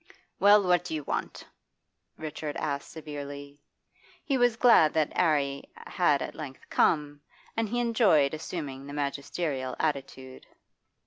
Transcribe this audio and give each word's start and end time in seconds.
'Well, 0.39 0.63
what 0.67 0.83
do 0.83 0.95
you 0.95 1.03
want?' 1.03 1.45
Richard 2.17 2.57
asked 2.57 2.89
severely. 2.89 3.59
He 4.25 4.35
was 4.35 4.55
glad 4.55 4.95
that 4.95 5.11
'Arry 5.15 5.65
had 5.75 6.23
at 6.23 6.33
length 6.33 6.67
come, 6.71 7.21
and 7.55 7.69
he 7.69 7.79
enjoyed 7.79 8.33
assuming 8.33 8.87
the 8.87 8.93
magisterial 8.93 9.75
attitude. 9.79 10.47